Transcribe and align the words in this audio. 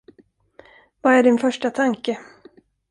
Vad 1.01 1.13
är 1.13 1.23
din 1.23 1.37
första 1.37 1.69
tanke? 1.69 2.19